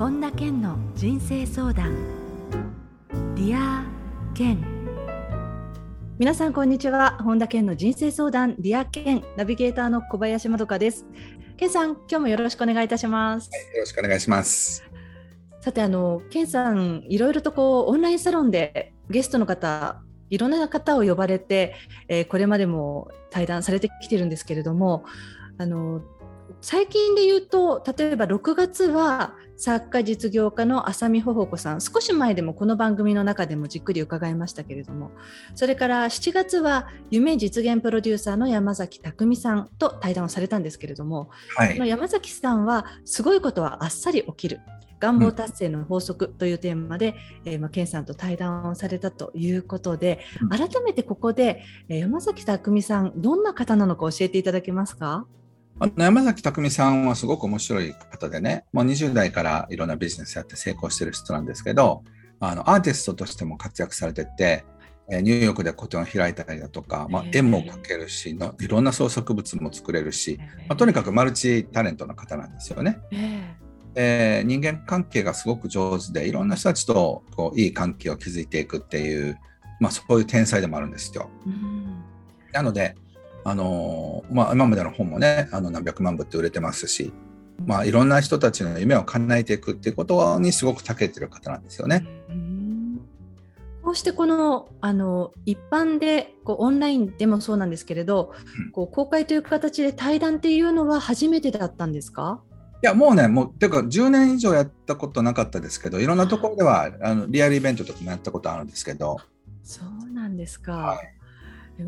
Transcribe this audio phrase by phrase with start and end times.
[0.00, 1.94] 本田健の人生相談。
[3.34, 4.58] Dear Ken。
[6.18, 7.18] 皆さんこんにちは。
[7.22, 8.56] 本田健の人生相談。
[8.58, 9.22] Dear Ken。
[9.36, 11.04] ナビゲーターの小林まどかです。
[11.58, 14.82] 健さん今日もよろしくお願いいたします、はい、よろしくお願いします。
[15.60, 21.74] さてあの健さんいろいろとこうオンラインサロンでゲストの方いろんな方を呼ばれて、
[22.08, 25.04] えー、これまでも対談されてきてるんですけれども
[25.58, 26.00] あの
[26.62, 35.10] 最近で言うと例えば6月は作家実業家の浅見穂穂子さん少し前でもこの番組の中でもじっくり伺いましたけれども
[35.54, 44.60] それから7月は夢実現プロデューサーの山崎匠さんと対談をされたんですけれども、はい、の山崎さんはすごいことはあっさり起きる
[44.98, 50.20] 願望達成の法則というテーマで、うん、えー、まあ、健さんと対談をされたということで、
[50.50, 55.26] 改めてここで、えー、山崎匠さんどんな方なのか教えていただけますか？
[55.82, 62.04] あの山崎匠さんはすごく面白い方でね、もう20代からいろんなビジネスやって成功してる人なんですけど、
[62.38, 64.64] あのアーティストとしても活躍されてて、
[65.08, 70.38] ニューヨークで個展を開いたりだとか、まあ、絵も描けるしの、いろんな創作物も作れるし、
[70.68, 73.00] まあ、とにかくマルチタレントの方なんですよね。
[73.94, 79.38] えー、人間関係がすごく上手でいろんな人たちとこういい関係を築いていくっていう、
[79.80, 81.30] まあ、そういう天才でもあるんですよ。
[82.52, 82.94] なので
[83.44, 87.12] あのまあ、今までの本もねあの何百万部って売れてますし、
[87.64, 92.06] まあ、いろんな人たちの夢を叶えていくっていうことにすごく長けてる方なんですよね。
[93.82, 102.42] こうしてこのあの一般でこうオンラインでもそうなんですけれど、うん、こう公開という形で対談っていうのは初めてだったんですか？
[102.82, 109.16] いやもうねもうていうか10年以上やったことなかったですけどいろんなところではあのリアルイベントとかもやったことあるんですけど。
[109.62, 111.19] そうなんですか、はい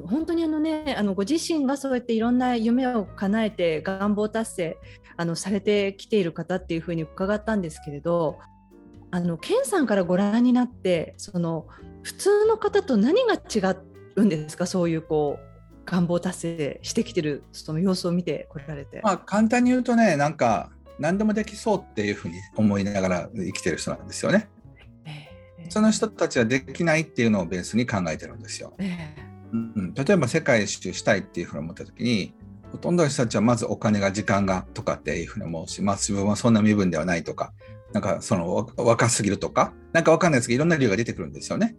[0.06, 4.78] 本当にあのねあのご自身がそうやっていろんな夢を叶えて願望達成
[5.16, 8.38] あのされてきている方っていうふうに伺ったんですけれど
[9.10, 11.66] あのケンさんからご覧になってその
[12.02, 13.74] 普通の方と何が違
[14.16, 14.66] うんですか？
[14.66, 19.00] そういうこう願望達成してきてるその様子を見てこられて。
[19.02, 24.48] まあ、簡単に言うとねなんか何でもできそうっていうふうに思いながら生きてる人なんですよね。
[25.04, 28.72] えー、その人たちはできないっていうのをベースに考えてるんですよ。
[28.78, 32.34] えーうん、例えば世界一周したいっていうふうに思った時に
[32.72, 37.52] ほとんどの人たちはまずお金が時間がとかっていうふうに思うし、まあ、自分はそんな身分ではないとか
[37.92, 41.76] なんかその若すぎるとかなんか分かんないですけどいろんな理由が出てくるんですよね。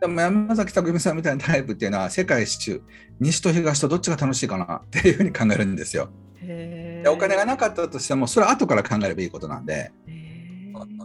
[0.00, 2.82] でも山崎匠さんみたいなタイプっていうのは世界一周
[3.20, 6.10] 西と東とどっちが楽しいかなっていうふうに考えるんですよ。
[6.42, 9.92] でお金がなかったとしてもそれは後から考えればいいことなんで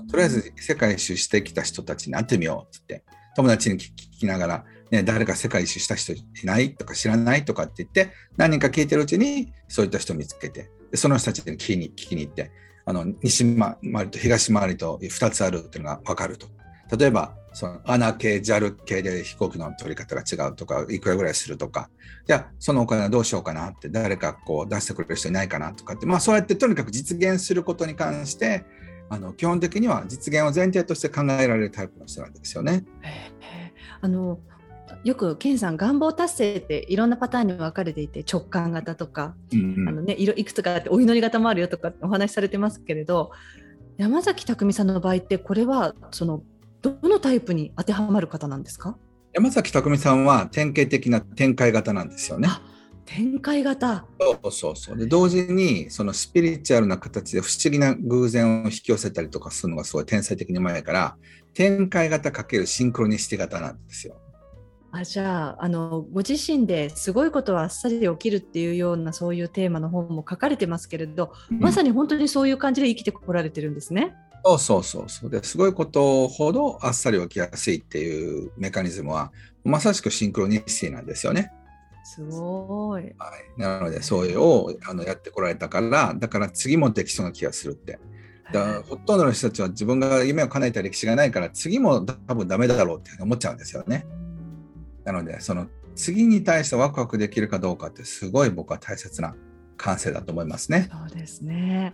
[0.10, 3.04] とりあえず世界一周してきた人たちに会ってみようっつって
[3.36, 12.52] 友達に聞きながらね、誰か世界一周した人いないとか知らないとかって言って何人か聞いてるうちにそういった人を見つけてその人たちに聞きに聞きに行って
[12.86, 16.48] あの西回りと東回りと2つあるっていうのが分かると。
[16.98, 21.90] 例えばその穴系 JAL 系で飛行機の取り方が違うとかいくらぐらいするとか。
[22.26, 26.08] じゃあそのお金はどうしようかなって誰かこう出してくれる人いないかなとかって。
[26.08, 28.66] まあそうやってとにかく実現することに関して
[29.10, 32.86] あの基本的には実現を前提として考えられるタイプの人なんですよね。
[34.02, 34.40] あの
[35.04, 43.32] よく健さん願望達成っていろんなパターンに分かれていて直感型とか、うんうん、あのね、いくつかあってお祈り型もあるよとかお話しされてますけれど
[43.98, 46.42] 山崎匠さんの場合ってこれはその
[46.82, 48.98] どのタイプに当てはまる方なんですか？
[49.34, 52.48] 山崎匠さんは典型的な展開型なんですよね。
[53.06, 61.18] 展開型そうそうそうで同時にそのスピリチュアルな形で不思議な偶然を引き寄せたりとかするのがすごい天才的にうまいから
[61.54, 64.16] 展開型×シンクロニシティ型なんですよ。
[64.92, 74.16] あじゃああのご自身ですごいことはあっさり起きるっていうようなそういうテーマの本も書かれてますけれど、うん、まさに本当にそういう感じで生きてこられてるんですね。
[74.44, 79.32] そうそうそうそうですごいことほどあっさり起きやすいっていうメカニズムは
[79.64, 81.52] まさしくシンクロニシティなんですよね。
[82.04, 83.04] すごい。
[83.04, 88.00] はい、なのでそういうをあのやってこられたからだから次もできそうな気がするって。
[88.52, 94.08] だからほとんどの人たちは自分が夢を叶えた歴史がないから次も多分ダメだろうって思っちゃうんですよね。
[95.06, 99.36] なのでその次に対してワクワクできるかどうかってすごい僕は大切な
[99.78, 100.90] 感性だと思いますね。
[100.92, 101.94] そうですね。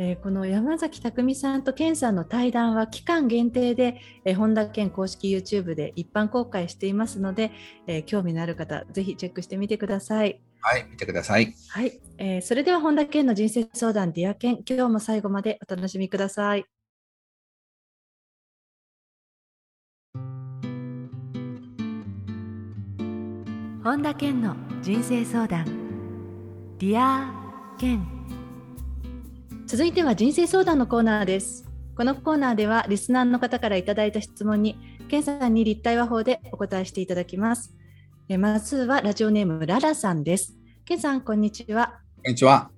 [0.00, 7.50] えー、この山崎匠さんと健さんの対談は期間限定で、えー、本田健公式 YouTube で一般公開していますので、
[7.88, 10.40] えー、興味のある方ぜひチェックしてみてください。
[10.60, 11.54] はい、見てください。
[11.68, 16.64] はい、えー、それでは本田健の人生相談 Dear Ken 今日も最後までお楽しみください。
[23.84, 25.64] 本田健の人生相談
[26.78, 28.06] Dear Ken
[29.66, 34.78] 続いては人生相談のコーナーですこのコーナーではリスナーの方からいただいた質問に、
[35.08, 37.74] ケンさんに立体話法でお答えしていただきます。
[38.28, 40.54] えまずはラジオネームララさんです。
[40.84, 41.98] ケンさん、こんにちは。
[42.22, 42.70] こんにちは。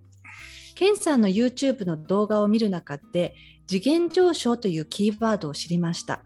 [0.74, 3.34] ケンさんの YouTube の動画を見る中で、
[3.66, 6.22] 次元上昇というキーワードを知りました。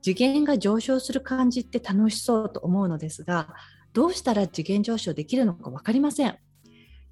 [0.00, 3.54] 次元が上昇する感じって楽しそうと思うのですが、
[3.94, 6.36] どうしたら次元上昇できるのか分かりません。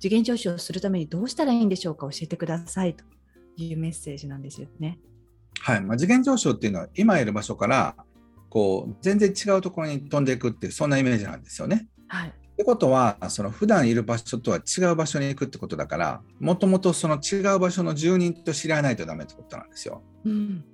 [0.00, 3.04] 次元上昇するためにどうしたらいいんでしょうか教えてくださいと
[3.56, 4.98] いうメッセージなんですよね。
[5.60, 7.94] はい、まあ、次元上昇っていうのは今いる場所から
[8.48, 11.86] こう全然違うところに飛んでいくっていうそんなイメージなんですよね。
[12.08, 20.02] はい、ってことはその普段いる場所とは違う場所に行くってことだからもともとその違う場所の住人と知り合わないとダメってことなんですよ。
[20.24, 20.64] うん、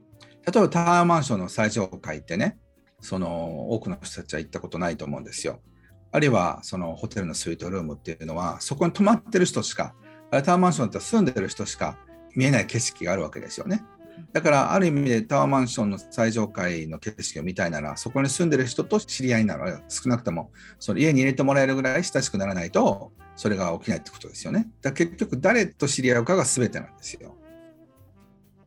[0.46, 2.58] 例えばタワーマンションの最上階ってね
[3.00, 5.60] その多くの人たちは行ったことないと思うんですよ。
[6.10, 9.94] あるいはそのホテルのスイートルームっていうのはそこに泊まってる人しか
[10.30, 11.98] タワーマンションだったら住んでる人しか
[12.34, 13.84] 見えない景色があるわけですよね。
[14.32, 24.68] だからある意味でタワーマンションの最上階の景色を見たいならそこに住んでる人と知り合いなら少なくともその家に入れてもらえるぐらい親しくならないとそれが起きないってことですよね。
[24.82, 27.36] だ結局誰と知り合うかが全てなんですよ。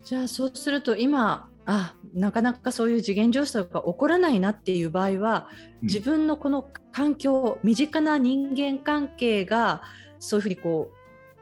[0.03, 5.47] じゃあそうすると今あなかなかそういう次元上昇が起こらないなっていう場合は、
[5.83, 9.81] 自分のこの環境身近な人間関係が
[10.19, 10.95] そういうふうにこう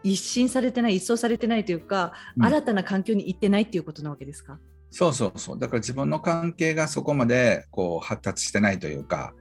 [0.03, 4.59] 一新されてない一掃されてないというか、うん、新たな環境に行ってないっていうことなわけですか？
[4.91, 5.59] そうそうそう。
[5.59, 9.33] だから自分の関係がそこまでこう発達してないというか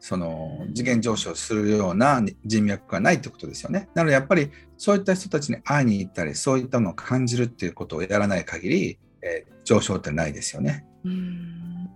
[0.00, 3.88] その次元上昇するような人脈がないってことですよね。
[3.94, 10.86] なのでやっぱりそういった人たちに会いに行ったりそういったのを感じるっていうことをやらない限り、えー、上昇ってないですよね。
[11.04, 11.90] うん。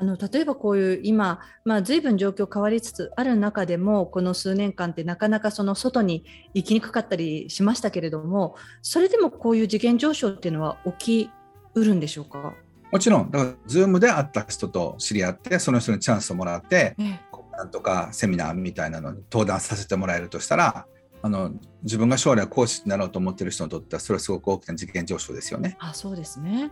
[0.00, 6.24] あの例えばこういう今、まあ、随分状況変わりつつある中でもこの数年間ってなかなかその外に
[6.54, 11.30] 行きにくかったりしましたけれどもそれでもこういう次元上昇っていうのは起き
[11.74, 12.54] うるんでしょうか？
[12.92, 13.30] もちろん。
[13.32, 17.20] だから Zoom で会った人と知り合ってその人にチャンスをもらって、ええ、
[17.56, 20.86] なんとかセミナーみたいなのに登壇させてもらえるとしたら
[21.22, 25.76] あの自分が将来講師になろうと思ってる人にとってはそれはすごく大きな次元上昇ですよね。
[25.80, 26.70] あそうですね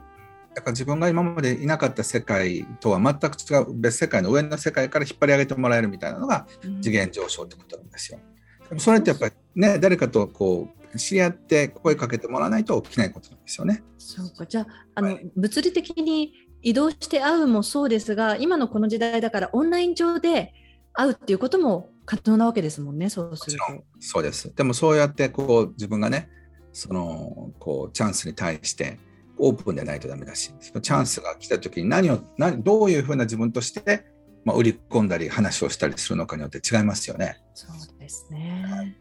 [0.55, 6.47] だから自分が今までいなかった世界とは全く違う別世界の上の世界から引っ張り上げてもらえるみたいなのが
[6.81, 8.19] 次元上昇ってことなんですよ。
[8.69, 13.83] でもそれってやっぱりね誰かとこう知り合って声かけてもらわないと起きないことなんですよね。
[13.99, 16.33] そうかじゃああの、はい、物理的に
[16.63, 20.55] 移動して会うもそうですが今のこの時代だからオンライン上で
[20.95, 23.85] 会うっていうことも可能なわけですもんねそうすると。
[24.01, 26.31] そうですでもそうやってこう自分がね
[26.73, 28.99] そのこうチャンスに対して
[29.39, 34.07] オープンでないとダメだし、そのチャンスが来た時に何を何どういうふうな自分として、
[34.45, 37.43] まあ、売り込んだり話をしたりするのかによって違いますよね。
[37.55, 38.97] そうですね、はい、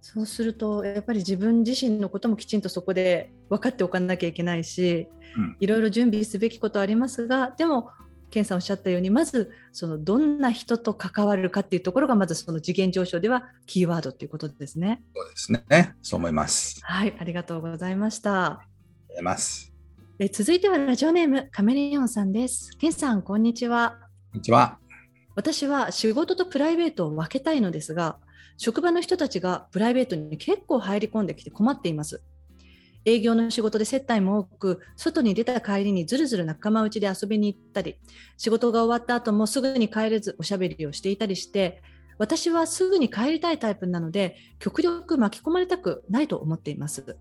[0.00, 7.90] そうするとやっぱり自分自身のこともきちんとそこで分かっておかなきゃいけないし、うん、いろいろ準備すべきことありますがでも
[8.30, 15.02] 健さんおっしゃったようにまずそのどんな人と関わるかっていうところがまずその次元上昇ではキーワードということですね。
[15.14, 15.94] そうですね。
[16.02, 16.80] そう思います。
[16.82, 18.68] はい、ありがとうございました。
[19.18, 19.72] ざいます。
[20.18, 22.70] え続いてはラジオネームカメレオンさんです。
[22.78, 23.98] ケンさん、こんにちは。
[24.32, 24.78] こんにちは。
[25.34, 28.18] 私は仕事とプライベートを分けたいのですが、
[28.56, 32.22] 職場の人たちがプライベートに結構入り込んできて困っています。
[33.08, 37.96] 営業の仕事で接待も多く、外に出た帰りにずるずる仲間内で遊びに行ったり、
[38.36, 41.82] 仕事が終わった後もすぐに帰れずおしゃべりをしていたりして、
[42.18, 47.16] 私はすぐに帰りたいタイプなので、極力巻き込まれたくないと思っています。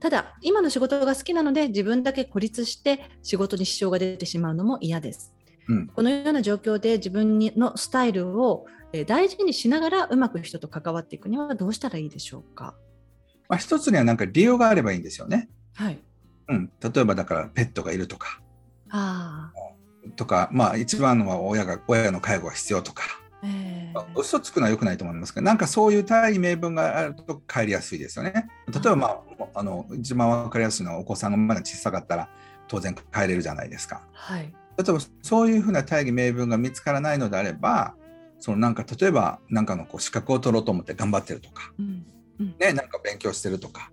[0.00, 5.34] ただ、今の仕事が好きなので、自分だけ孤立して仕事に支障が出てしまうのも嫌です。
[5.68, 8.64] うん、このような状況で自分のスタイルを
[9.06, 12.74] 大事にしながらうまく人と関わっていくにはどうしたらいいでしょうか？
[13.50, 15.48] まあ、一つにはなんか理由があればいいんですよね。
[15.74, 15.98] はい。
[16.48, 18.40] うん、例えばだからペットがいるとか。
[18.90, 19.52] あ
[20.14, 23.02] とか、まあ一番のは親が親の介護が必要とか。
[23.42, 28.50] えー、嘘つくのは良くないと思いますけどなんかそういう大義名分があると帰りやすいですよね。
[28.68, 29.18] 例えば、まあ、
[29.54, 32.28] あの一番分かりやすいのはお子さんがまだ小さかったら
[32.68, 34.02] 当然帰れるじゃないですか。
[34.12, 37.94] はい、例えばそういうふうな大義名分が見つからないのであれば
[38.38, 42.06] そのなんか例えば何かのこう資格を取ろうと思って頑張ってるとか、うんうん、
[42.58, 43.90] ね、なんか勉強してるとか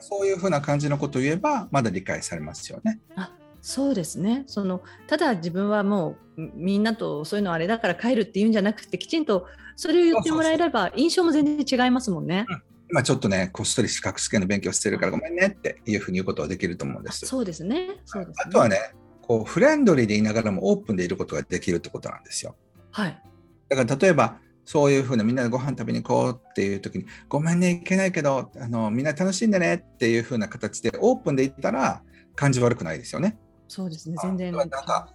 [0.00, 3.00] そういうふうな感じのことを言えばまだ理解されますよね。
[3.16, 9.46] あそうですねそのただ自分はもうみんなとそういうのあれだから帰るっていうんじゃなくてきちんと
[9.76, 12.44] それを言ってもらえれば印象も全然違いますもんね。
[12.48, 17.24] うん、今ちょっとねこっそり資格試験の勉強してるからごめんねっていうふうに言うことはできると思うんです。
[17.26, 22.56] そうですねそうです、ね、あとはねこうフレンドリーでいながらもオープンでいることができるってことなんですよ。
[22.90, 23.22] はい、
[23.68, 32.02] だから例えばそういうふうなみんなでご飯食べに行こうっていう時にごめんね行けないけどあのみんな楽しんでねっていうふうな形でオープンでいったら
[32.34, 33.38] 感じ悪くないですよね。
[33.68, 34.52] そうですね、全然。
[34.52, 35.08] なんか、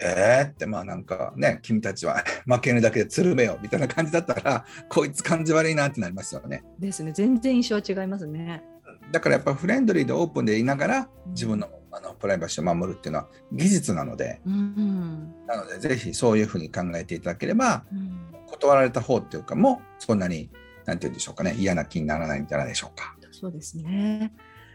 [0.00, 6.64] えーって、まあなんかね、君たちは 負けるだけでつるめよみたいな感じだったら、こいつ感じ悪いなってなりますよね。
[6.76, 8.64] ですね、全然印象は違いますね。
[9.12, 20.50] だからやっぱフレンドリーでオープンでいながら、自分のあのプライバシーを守るっていうのは技術なので、うんうん、なのでぜひそういうふうに考えていただければ、うん、断られた方っていうかもそんなに
[20.84, 23.16] なんて言うんでしょうかね嫌な気にならないんじゃないでしょうか。
[23.32, 24.34] そうですね。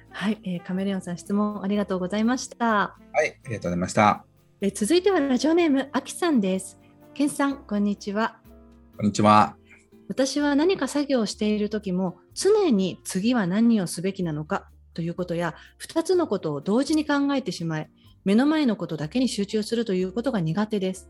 [0.09, 2.65] はい、えー、カメレオンさん質問ありがとうございました。
[2.65, 4.25] はい、ありがとうございました。
[4.61, 6.79] え続いてはラジオネームあきさんです。
[7.13, 8.37] けんさんこんにちは。
[8.97, 9.57] こんにちは。
[10.07, 17.89] 私は何か作業をしている時も常に次は何をすべきなのかということや2つのことを同時に考えてしまい
[18.23, 21.09] 目の前のことだけに集中するということが苦手です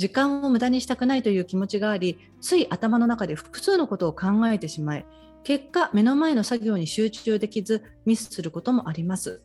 [0.00, 5.04] 時間を無駄にしたくないという気持ちがありつい頭の中で複数のことを考えてしまい
[5.44, 9.42] 結果目の前の作業に集中できずミスすることもあります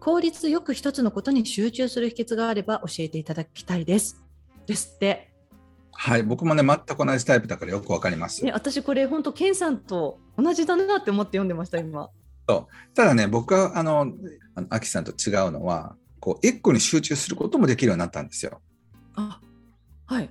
[0.00, 4.24] 効率よく一つのことに集中する秘訣があれば教えていただきたいです
[4.64, 5.28] ですって
[5.92, 8.42] はい、僕もね、全く同じタイプだからよくわかります。
[8.42, 12.08] ね、私これ本当、ケンさんと同じだなって思って読んでました、今。
[12.48, 14.12] そうただね僕はあの
[14.70, 18.62] アキさんと違うのはこう一個に集中することもできるようになったんですよ。
[19.14, 19.40] あ
[20.10, 20.30] はい。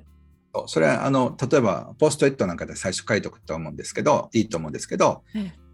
[0.67, 5.23] それはあの例えばポストイットなんかで最初書いておくと思うんですけどいいと思うんですけど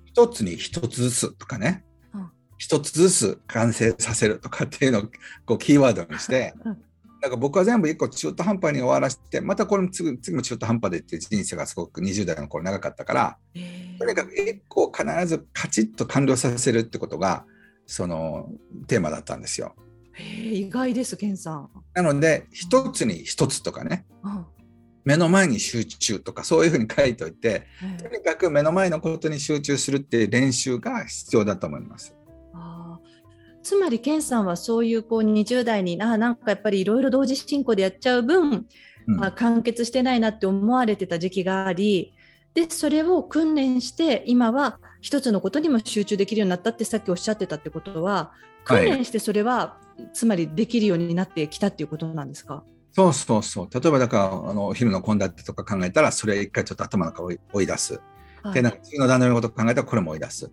[0.06, 1.84] 一つに一つずつとかね。
[2.58, 5.02] 一つずつ完成させるとかっていうのを
[5.46, 6.54] こうキーワードにして
[7.22, 13.38] だから僕は全部一個中途半端に終わらせて、またこれも次次も中途半端でっていう人生がすごく20代の頃長かったから、
[13.98, 17.46] とにかく一個必ずカチッと完了させるってことが、
[17.88, 18.50] その
[18.88, 19.76] テーマだったんですよ。
[20.18, 21.70] 意外です、ケンさん。
[21.94, 24.46] なので、一つに一つとかね、うん、
[25.04, 27.68] 目の前に集中とか、そういうふうに書いておいて、
[28.02, 32.16] とにかく目の前のことに集中するっていう練習が必要だと思います。
[33.66, 38.68] つまり健さんはそういうこう20代にあなんかやっぱりいろいろ同時進行でやっちゃう分、
[39.08, 42.14] うん、まあ、完結してないなって思われてた時期があり
[42.54, 48.34] でそれを訓練して今は一つのことにも集中できるようになったってさっきおっしゃってたってことは
[48.66, 52.64] 訓練してそれは、はい、つまりできるようになってきたっていうことなんですか？
[52.92, 58.02] そうそうそう例えばだからあのお昼の献立とか考えたらそれ一回ちょっと頭の中を追い出す。
[58.42, 60.52] はい、でなんか次の段取りのこと考えたらこれも追い出す。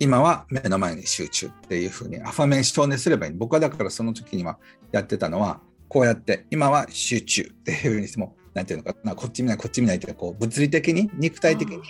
[0.00, 3.32] 今は目の前に集中っていうふうにアファメーションですればいい。
[3.32, 4.58] 僕はだからその時には
[4.90, 11.80] やってたのは、こうやって今は集中っていうふうにしても、なんていうのかな、こっち見ない、こっち見ないってこう物理的に、肉体的に、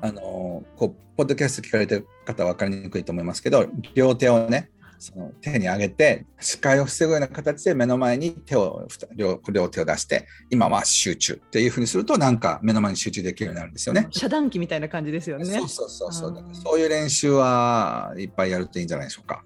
[0.00, 14.08] あのこうポッドキャスト聞かれてる方は分かりにくいと思いますけど、両手をね、その手に上げて視界を防ぐような形で目の前に手を両両手を出して今は集中っていうふうにするとなんか目の前に集中できるようになるんですよね。
[14.10, 15.44] 遮断機みたいな感じですよね。
[15.44, 19.44] そうそうそうそうそういう練習はいっぱいやるといいんじゃないでしょうか。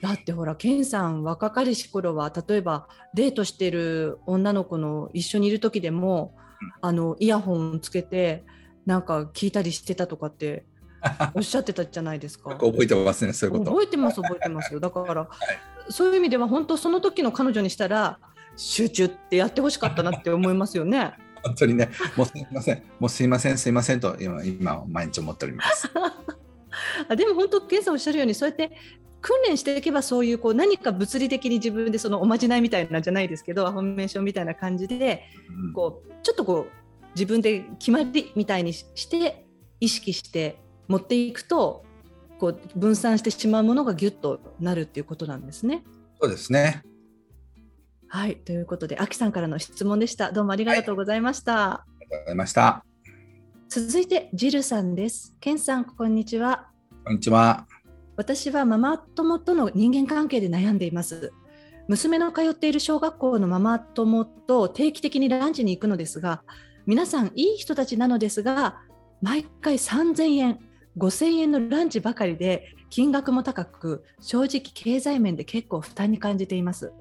[0.00, 8.44] だってほらケンさん若かりし頃は例えばデートしてる女の子の一緒にいる時でも、うん、あのイヤホンつけて
[8.84, 10.64] なんか聞いたりしてたとかって
[11.34, 12.50] おっしゃってたじゃないですか。
[12.50, 13.70] 覚えてますね、そういうこと。
[13.70, 14.80] 覚えてます、覚えてますよ。
[14.80, 18.18] だから、はい、そういう意味では本当その時の彼女にしたら
[18.56, 21.14] 集中ってやってほしかったなって思いますよね。
[21.42, 25.90] 本当にね、もうすみません、もうすいません、すいませんと今今毎日思っております。
[27.08, 28.70] あでも本当、ケンさんおっしゃるように、そうやって
[29.20, 35.24] 訓練していけばそういうこう何か物理的に自分でそのおまじないみたいなんじゃないですけどアファメーションみたいな感じで、
[35.74, 36.82] こうちょっとこう
[37.14, 39.46] 自分で決まりみたいにして
[39.80, 40.61] 意識して
[40.92, 41.84] 持っていくと
[42.38, 45.84] こう分散してしまうものがぎゅっとなるっていうことなんですね。
[46.20, 46.82] そうですね
[48.08, 50.32] はいということで、あきさんからの質問でした。
[50.32, 51.52] どうもありがとうございました。
[51.54, 52.84] はい、ありがとうございました。
[53.70, 55.34] 続いて、ジルさんです。
[55.40, 56.68] ケンさん、こんにちは。
[57.06, 57.66] こんにちは。
[58.16, 61.32] 私はママ友との人間関係で悩んでいます。
[61.88, 66.42] 娘の通っている小学校のママ友と定期的にランチに行くのですが、
[66.84, 68.82] 皆さんいい人たちなのですが、
[69.22, 70.58] 毎回3000円、
[70.98, 76.92] 5000円のランチばかりで金額も高く正直経済面で結構負担に感じています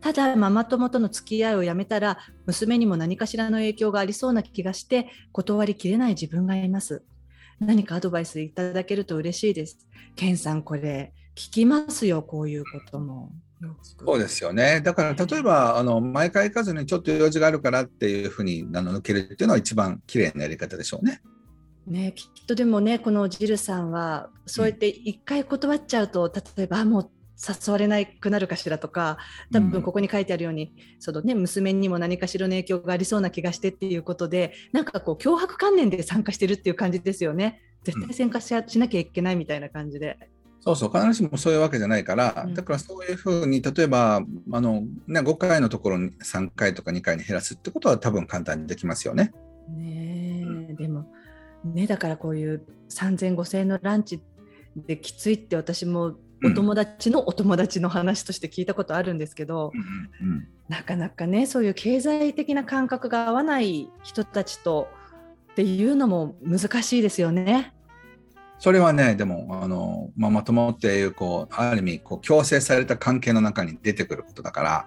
[0.00, 7.02] ただママ友との付き合いをやめたら娘にも何かしらの影響がありそうな気がして断りきれない自分がいます
[7.58, 13.32] 何かアドバイスいただけると嬉しいですケンさんこれ聞きますよこういうことも
[13.82, 14.82] そうですよね。
[14.82, 21.22] だから例えばあの毎回行かずにちょっと用事があるからっていうふうにあの抜けるっていうのは一番綺麗なやり方でしょうね。
[21.86, 29.18] ね、きっとでもねこのジルさんはそうやって一回断っちゃうと、うん、例えばもう誘われなくなるかしらとか
[29.52, 37.60] 多分ここに書いてあるように、うん、そのね、娘にも何かしらの影響がありそうな気がしてっていうことでなんかこう脅迫観念で参加してるっていう感じですよね。
[37.84, 40.18] 絶対参加し,、しなきゃいけないみたいな感じで。
[40.60, 49.32] そうそう、必ずしもそういうわけじゃないから、うん、だからそういうふうに、例えば、あの、ね、5回のところに3回とか2回に減らすってことは多分簡単にできますよね。
[49.68, 51.06] ねえ、でも、
[51.74, 54.20] ね、だからこういう3000、5000円のランチ
[54.76, 59.72] できついって私もお友達のお友達の話として聞いたことあるんですけど、
[60.22, 64.88] うんうん、なかなかねそういう経済的な感覚が合わない人たちと
[65.52, 67.72] っていうのも難しいですよね。
[68.58, 74.86] それはね、でも、あの、ママ友っていう、こう、ある意味、こう、強制された関係の中に出てくることだから、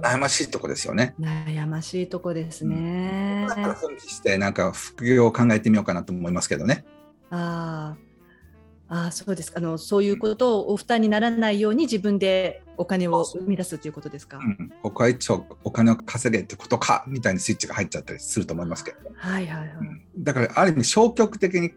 [0.00, 1.14] 悩ましいとこですよね。
[1.20, 3.46] 悩ましいとこですね。
[3.48, 6.84] だから奮起して、なんか副業を考えてみようかなと思いますけどね。
[7.30, 7.96] あ
[8.88, 14.36] あ、そうですあのそういうことをお負担にならないように自分でお金を生み出すということですか？
[14.36, 21.72] うん、ここは一応お金を稼げってことかみたいなスイッチが入っちゃったりすると思いますけど、はいはいはい、うん、だからある意味消極的に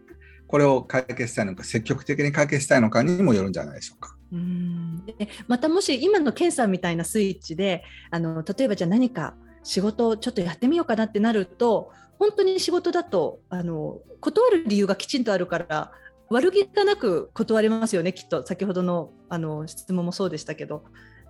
[0.55, 4.15] これを解決したいのか積極的に解決したいのかにもよるんじゃないでしょうか。
[4.31, 9.33] うんでまたもし今の検査みたいなスイッチであの例えばじゃあ何か
[9.63, 15.91] 仕事をちょっとやってみようかなってなると本当に仕事だとあの断る理由がきちんとあるから
[16.29, 20.85] 悪気がなく断れますよねきっと先ほどのあの質問もそうでしたけど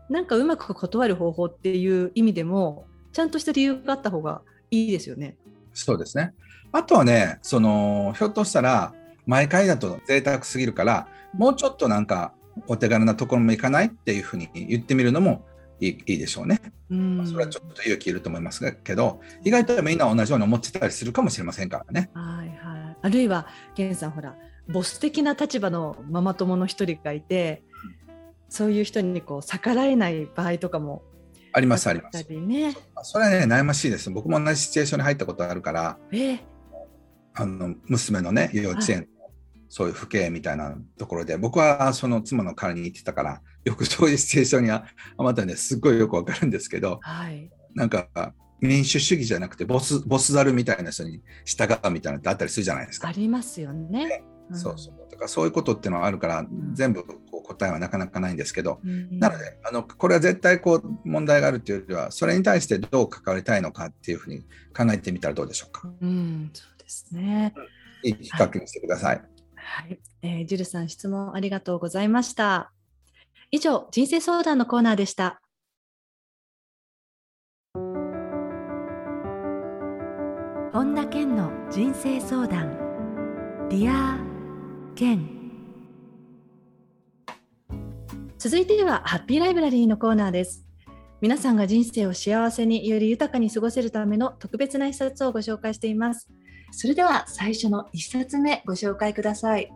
[0.08, 5.36] なんかうまく断る方法っていう意味でもちゃんとした理由があった方がいいですよね。
[5.74, 6.36] そうですね
[6.72, 8.94] あとはねそのひょっとしたら
[9.25, 12.34] 毎回だと贅沢すぎるからもうちょっとなんか
[12.67, 15.46] お手軽なところも行かないっていうふうに言ってみるのも
[15.79, 16.62] いいいいでしょうね。
[16.89, 22.10] うんそれはちょっと勇気いると思いますけど意外とみんな同じように思ってたりするかもしれませんからね。
[22.13, 24.36] はいはい、あるいは源さんほら
[24.70, 27.63] ボス的な立場のママ友の一人がいて
[28.50, 31.03] そういう人にこう逆らえない場合とかも
[31.51, 32.25] ありますあります。
[32.29, 34.10] ね、それはね悩ましいです。
[34.12, 36.39] 僕も同じシチュエーションに入ったことあるから、え
[37.34, 39.08] あの娘のね幼稚園
[39.69, 44.86] そういう父兄みたいなところで僕はその妻の代わりに行ってたからよくそういうシチュエーションにあ
[45.17, 48.08] またねすっごいよくわかるんですけど、はい、なんか
[48.62, 53.08] 民主主義じゃなくてボスボスザルみたいな人に従うみたいなのってあったりするじゃないですか。
[53.08, 54.23] ありますよね。
[54.54, 64.41] そうそうだからそういうことっていうのはあるから、全部こう答えはなかなかないんですけど、なのであのこれは絶対こう問題があるというよりはそれに対してどう関わりたいのかっていうふうに
[64.75, 65.89] 考えてみたらどうでしょうか。
[66.01, 67.54] うん、そうですね。
[68.04, 69.15] いい比較にしてください。
[69.15, 69.25] はい、
[69.65, 72.71] はい、えー、ジルさん質問ありがとうございました。
[73.51, 75.41] 以上人生相談のコーナーでした。
[80.71, 82.78] 本田健の人生相談。
[83.69, 85.28] Dear Ken
[88.38, 90.63] 続いてはハッピーライブラリーのコーナーです。
[91.19, 96.30] 皆さんが人生を幸せにより豊かに過ごせるための特別な一冊をご紹介しています。
[96.78, 99.72] それでは最初の一冊目ご紹介ください。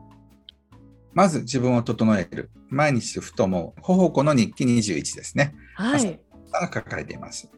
[1.14, 2.52] まず自分を整える。
[2.68, 5.56] 毎日ふと思うほほこの日記21ですね。
[5.76, 6.20] はい。
[6.52, 7.50] が書かれています。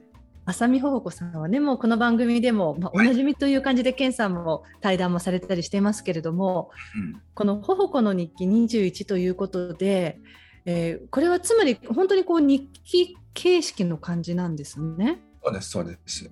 [0.46, 10.20] 浅見ほほこさんはねもうこの番組でも、まあ、おなじみという感じで健さんも対談もされたりしていますけれども、うん、この「ほほこの日記21」ということで、
[10.66, 15.20] えー、これはつまり本当にこう日記形式の感じなんですね。
[15.44, 16.32] そうですそうです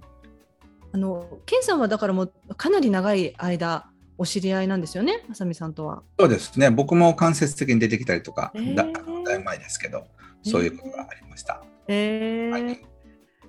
[0.91, 6.03] あの健さんはだからもうかなり長い間お知り合いなんですよね、あさみさんとは。
[6.19, 10.07] そうですね、僕も間接的に出てきたりとか、えー、だだいぶ前ですけど、
[10.43, 11.63] そういうことがありました。
[11.87, 12.85] えー、はい。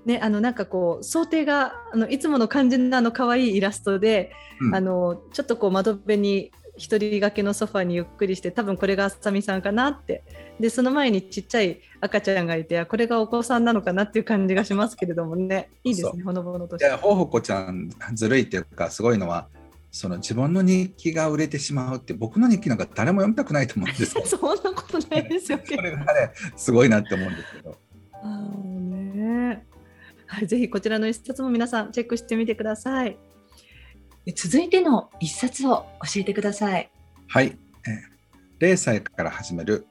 [0.06, 10.24] ね、あのなんかこう想定があのいつもの感じのあの可愛いイラストで、うん、あのちょっとこう窓辺に一人掛けのソファにゆっくりして多分これがあさみさんかなって
[10.58, 16.90] でその前にちっちゃい赤ちゃんがいてこれがお子さんなのかなっていう感じがしますけれどもねいいですねほのぼのとして。
[16.92, 19.48] ほほこちゃんずるいっていうかすごいのは
[19.92, 25.64] その自分の日記が売れてしまうって僕の日記なんか誰も読みたくないと思うんです そんなことないですよね。
[25.76, 27.76] それがねすごいなって思うんですけど。
[28.22, 28.28] あ
[28.64, 29.66] ね
[30.26, 33.18] はい、ぜひこちらの一冊も皆さんチェックしてみてください。
[34.34, 36.90] 続いての一冊を教えてください。
[37.28, 37.56] はい、
[37.86, 39.86] え0歳から始める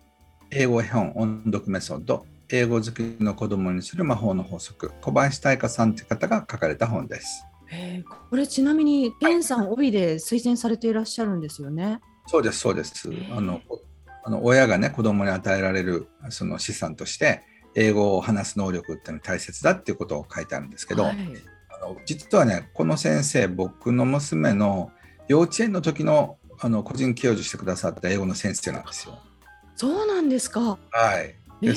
[0.51, 7.45] 英語絵本音読メソッド英語好きの子供にする魔法の法則小林大香さんという方が書かれた本です。
[7.71, 11.99] えー、これちなみにゲンさん帯で推薦されていらっしゃるんですよね？
[12.27, 13.09] そうですそうです。
[13.31, 13.61] あの
[14.23, 17.43] あの親がね子供に与えられるその資産として
[17.75, 21.17] 英語を話す能力っていうのは大切だっていうことを書いてあるんですけど、はい、
[22.05, 24.91] 実はねこの先生僕の娘の
[25.27, 29.17] 幼稚園の時のあの個人教授してくださった英語の先生なんですよ。
[29.75, 30.77] そうなんですか。
[30.91, 31.35] はい。
[31.61, 31.73] で、えー、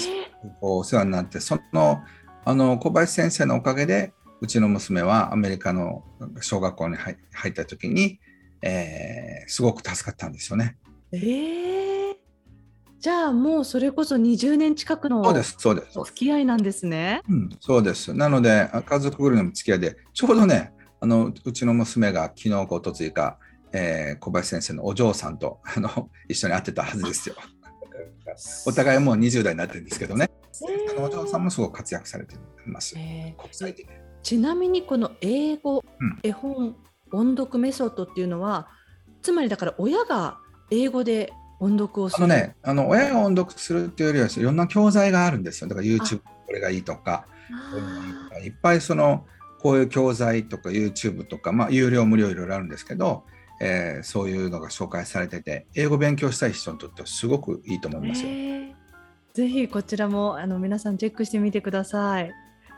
[0.61, 2.03] お世話になってその
[2.45, 6.03] あの小林先生のおかげでうちの娘はアメリカの
[6.41, 7.17] 小学校に入
[7.51, 8.19] った時に、
[8.61, 10.77] えー、すごく助かったんですよね。
[11.13, 12.02] えー、
[13.03, 15.99] じゃあもうそれこそ20年近くのそうですそうです。
[15.99, 17.21] お付き合いなんですね。
[17.29, 18.15] うん、そうです。
[18.15, 23.39] なので家族ぐるみの付き合いでちょうどねあのうちの娘が昨日かおとついか、
[23.73, 27.35] えー、小林先生のお嬢さんとあの一緒に会ってたはずですよ。
[28.67, 30.31] お互いもう20代になってるんですけどね、
[30.71, 33.89] えー、お嬢さんもすごく活躍されています、えー、国際的。
[34.23, 36.77] ちなみにこの英語、うん、絵本
[37.11, 38.69] 音読メソッドっていうのは
[39.23, 40.39] つまりだから親が
[40.71, 47.25] 英語で音読をするあのねあの親が音読するっていうよりはいろんな教材があるんですよだから YouTube これがいいとか
[48.45, 49.25] いっぱいその
[49.61, 53.23] こういう教材とか YouTube とか、まあ、有料無料いろいろあるんですけど、
[53.61, 58.29] えー、そういうのが紹介されてて英語勉強したい人にとってはすごくいいと思いますよ。
[59.35, 62.33] ぜひこちらもあの皆さんチェックしてみてください。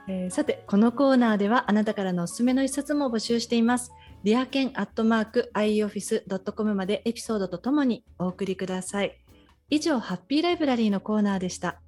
[0.06, 3.90] えー、さてこのコーナーではあなたからのおすすめの一冊も募集しています。
[4.24, 9.22] リアケンアットマーク ioffice.com までエピソードとともにお送りください。
[9.68, 11.82] 以上ハッピーライブラリーのコーナーでした。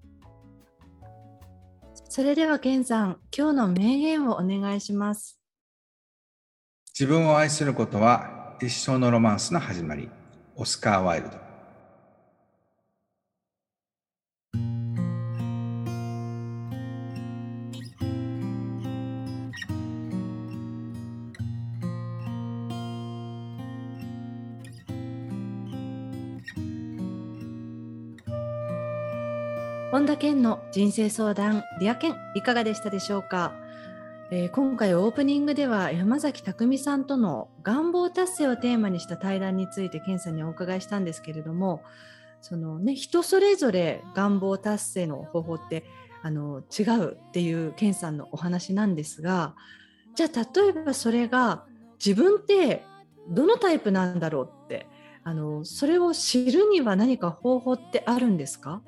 [2.11, 5.41] それでは、ケンさん、今日の名言をお願いします。
[6.89, 10.11] 自分を愛することは一生のロマンスの始まり。
[10.57, 11.46] オスカー・ワイルド。
[30.07, 33.55] 本田健の人生相談リア健いかがでしたでしょうか、
[34.31, 41.83] えー、今回オープニングでは山崎匠さんとの願望達成をテーマにした対談について健さんにお伺いしたんですけれども
[42.41, 45.83] そのね人それぞれ願望達成の方法って
[46.23, 49.57] あの違うっていう健さんのお話なんですが
[50.15, 51.65] じゃあ例えばそれが
[51.99, 52.85] 自分って
[53.29, 54.87] どのタイプなんだろうって
[55.25, 58.83] あのそれを知るには何か方法ってあるんですか？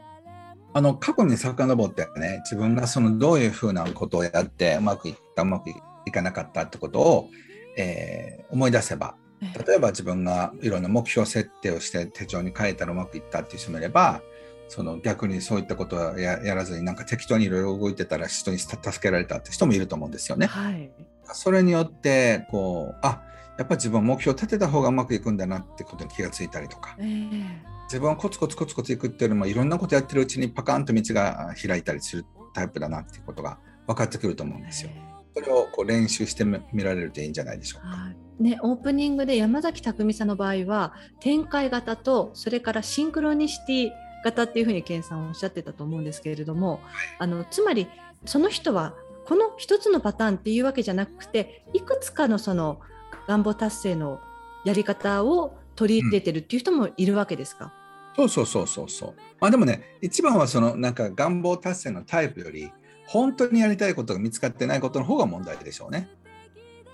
[0.78, 7.30] あの過去に遡ってね自分がそのどういうふうなことをやってうまくいったうまくいかなかったってことを、
[7.76, 14.22] えー、思い出せば例えば自分がいろんな目標設定をして手帳に書いたらうまくいったっていう人もいれば
[14.68, 20.46] その逆にそういったことはやらずになんか適当にいろいろ動いてたら人に助けられたって人もいると思うんですよね。
[20.46, 20.92] はい、
[21.24, 23.20] それによってこうあ
[23.58, 27.42] やっぱ自分は目標を立てた方がうまくいくんだなってことに気がついたりとか、えー
[27.88, 34.90] 自分はコツコツコツコツいくっていうよりもいろんなことやってるうちにパカンと道が開いたりするタイプだなっていうことが分かってくると思うんですよ。
[35.34, 37.88] それをこう練習してみられるといいんじゃないでしょうか。
[37.88, 43.90] はいね、オープニングで山崎匠さんの場合は展開型とそれからシンクロニシティ
[44.22, 46.80] 型っていうふうに健さんおっしゃってたと思うんですけれども、はい、
[47.20, 47.88] あのつまり
[48.26, 48.94] その人は
[49.26, 52.80] この一つのパターンっていうわけじゃなくていくつかのその
[53.28, 54.20] 願望達成の
[54.64, 57.72] やり方を取り入れてるっていう人もいるわけですか、
[58.16, 59.14] そうそうそうそうそう。
[59.38, 62.72] まあでもね、一番はそのなんか願望達成のタイプより、
[63.06, 66.08] 本当にやりたいことが見つかってないことの方が問題でしょうね。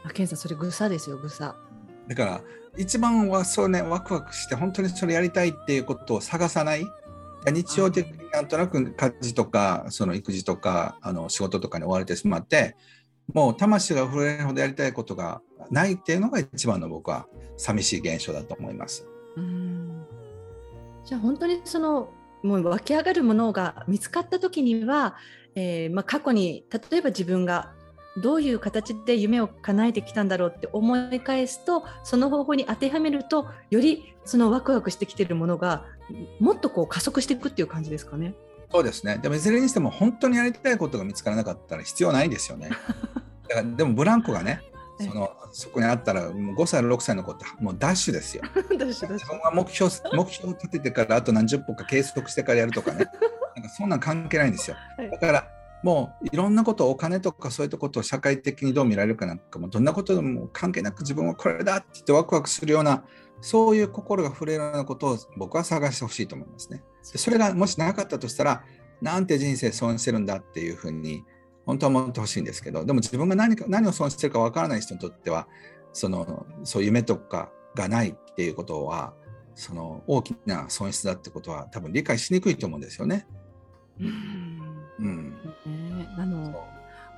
[0.05, 1.57] あ、ケンさん、それぐさですよ、ぐさ。
[2.09, 2.41] だから、
[2.77, 6.85] 一番はそうね、ワクワクして、本当にそれやりたいっていうことを探さない。
[7.47, 12.77] 日常的になんとなく家事とか、その育児とか、あの仕事とかに追われてしまって、
[13.33, 19.07] もう魂が震えるほどやりたいことがないっていうのが一番の僕は寂しい現象だと思います。
[19.37, 20.05] うん
[21.05, 22.09] じゃあ本当にその
[22.43, 25.17] もう湧き上がるものが見つかった時には、
[25.55, 27.73] えー、まあ、過去に例えば自分が
[28.17, 35.85] どういう形で夢を叶えてきたんだろうって思い返すとその方法に当てはめるとよりそのワクワクしてきてるものが
[36.39, 38.35] もっとこう加速していくっていう感じですかね。
[38.75, 42.71] そうですねでもいずれにしても本当にやりたいことが見つからなかったら必要ないですよね。
[43.49, 44.63] だからでもブランコがね
[44.99, 48.43] そのそこにあったらもう5歳6歳の子ってもうダッシュですよ。
[48.77, 53.07] 自分が目標目標を立ててからあと何十歩か計測してからやるとかね
[53.55, 54.77] なんかそんなん関係ないんですよ。
[55.13, 55.49] だから
[55.85, 63.05] もういろんなことお金とかそういったことを社会的にどう見られるかなんかもどんなことでも関係なく自分はこれだって言ってワクワクするような
[63.45, 66.83] そういう心が触れるようなことを僕は探してほしいと思いますね。
[67.03, 68.65] それがもしなかったとしたら
[69.03, 71.25] なんて人生損してるんだっていうふうに
[71.67, 75.47] 本当は思ってほしいんですけどでも自分が何か何を損してるかわからない人にとっては
[75.93, 79.13] そのそういう夢とかがないっていうことは
[79.55, 83.27] その大きな損失だってことは多分理解しにくいと思うんですよね。
[84.01, 84.63] うん、
[85.01, 85.31] うん、
[85.99, 86.65] ね、あの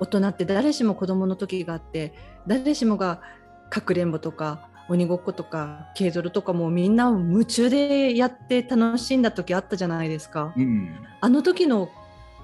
[0.01, 2.15] 大人って誰しも子供の時があって
[2.49, 3.23] 誰しもが
[3.71, 10.53] かくれんぼとか鬼ごっことか軽泥とかもみんな夢中でやって楽しんだ時あったじゃないですか。
[10.57, 11.89] うん、あの時の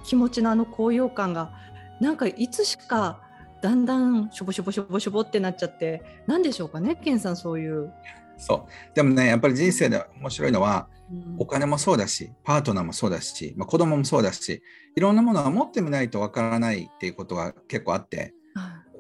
[0.05, 1.52] 気持ちのあの高揚感が
[2.00, 3.20] なんかいつしか
[3.61, 7.92] だんだんしょぼしょぼしょぼしょぼってなっちゃって何でしょうかねケンさんそういう。
[8.38, 14.62] そうでもねやっぱり人生で面白いのは、うん、お金もそうだしパートナーもそうだし、まあ、子供もそうだし
[14.96, 18.35] いろんなものは持ってみないとわからないっていうことが結構あって、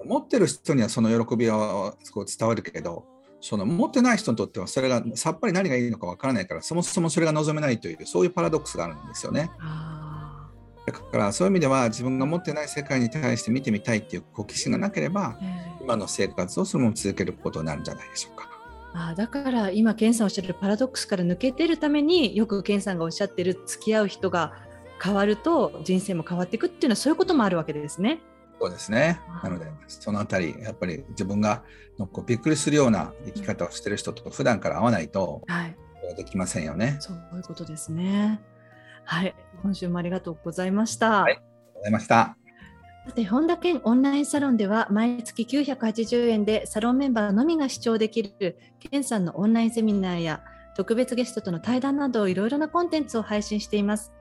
[0.00, 1.94] うん、持ってる人にはその喜びは
[2.38, 3.04] 伝わるけど
[3.42, 9.50] その持ってない人にとってはそれがさっぱり何がいいのかわからないからそもそもそれが望めないというそういうパラドックスがあるんですよね。
[10.86, 15.38] だからそういう意味では自分が持ってない世界に対して見てみたいっていう好奇心がなければ、
[15.80, 18.50] 今の生活をそのまま続けることになるんじゃないでしょうか。
[18.94, 24.54] あだから今健さんおっしゃるパラドックスから抜けてるためによく健さんがおっしゃってる付き合う人が
[25.02, 28.20] 変わると人生も変わっていくっていうのはそういうこともあるわけですね。
[28.62, 29.20] そうですね。
[29.42, 31.64] なのでそのあたりやっぱり自分が
[31.98, 35.76] のこうびっくりするような生き方をしてる人と普段から会わないと、はい、
[36.16, 36.96] できませんよね。
[37.00, 38.40] そういうことですね。
[39.04, 41.22] はい、今週もありがとうございました。
[41.22, 42.36] はい、ありがとうございました。
[43.08, 50.44] さて、本田健オンラインサロンでは、毎月980円でサロンメンバーのみが視聴できる、健さんのオンラインセミナーや、
[50.76, 54.12] 特別ゲストとの対談など、いろいろなコンテンツを配信しています。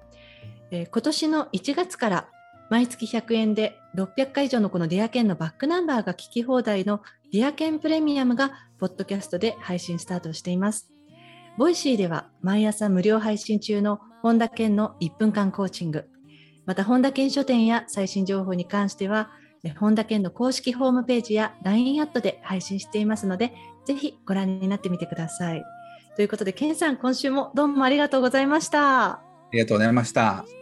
[0.71, 2.29] えー、今年の1月から、
[2.71, 7.01] 毎月100円で600回以上のこのディアケンのバックナンバーが聞き放題の
[7.33, 10.89] Dear Ken Premium が、ポッドキャストで配信スタートしています。
[11.57, 16.07] Voicy では毎朝無料配信中の本田健の1分間コーチング。
[16.65, 19.31] また、本田健書店や最新情報に関しては、
[19.77, 23.53] 本田健の公式ホームページや LINE アットで配信していますので、
[23.85, 25.63] ぜひご覧になってみてください。
[26.15, 29.09] ということで、健さん、今週もどうもありがとうございました。
[29.09, 30.60] ありがとうございました。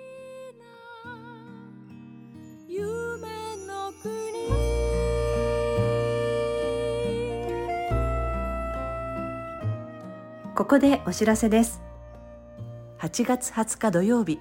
[10.59, 11.81] ここでお知らせです。
[12.99, 14.39] 8月20日土曜日、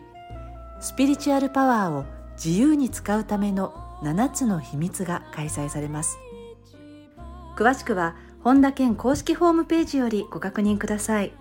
[0.80, 6.18] スピリチュアルパワーを自由に使うための7つの秘密が開催されます。
[7.56, 11.32] 詳しくは本田健公式ホームページよりご確認ください。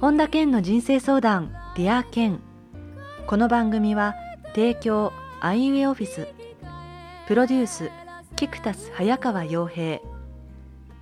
[0.00, 2.40] 本田健の人生相談 Dear Ken
[3.26, 4.14] この番組は
[4.54, 6.28] 提供アイウェイオフィス
[7.26, 7.90] プロデュース
[8.36, 9.98] キクタス早川洋平。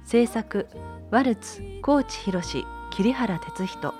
[0.04, 0.68] 制作
[1.10, 2.40] ワルツ高知博
[2.92, 3.92] 桐原哲人。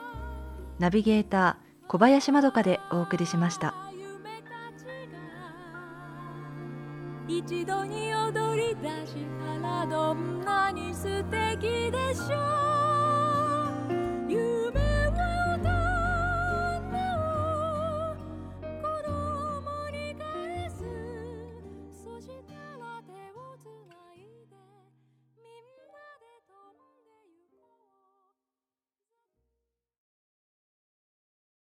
[0.79, 3.75] ナビゲーター小林まどかでお送りしました。
[7.27, 9.17] 一度に踊り出し
[9.63, 12.37] たらどんなに素敵でしょ
[12.93, 12.94] う。